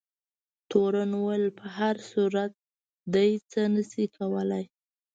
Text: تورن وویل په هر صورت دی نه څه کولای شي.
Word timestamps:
تورن 0.69 1.11
وویل 1.15 1.45
په 1.59 1.65
هر 1.77 1.95
صورت 2.11 2.51
دی 3.13 3.29
نه 3.73 3.81
څه 3.91 4.01
کولای 4.17 4.63
شي. 4.69 4.75